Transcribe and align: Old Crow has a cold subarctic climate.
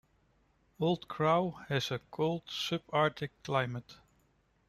Old 0.79 1.07
Crow 1.07 1.59
has 1.69 1.91
a 1.91 1.99
cold 2.09 2.47
subarctic 2.47 3.29
climate. 3.43 3.97